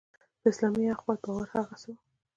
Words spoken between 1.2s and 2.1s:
باور هغه څه وو.